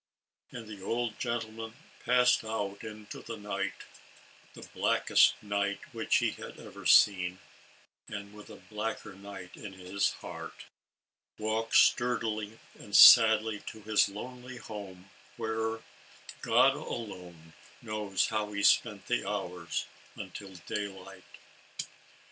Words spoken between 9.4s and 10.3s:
in his